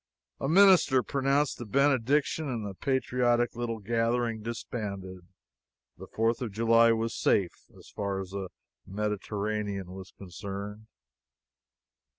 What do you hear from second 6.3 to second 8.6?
of July was safe, as far as the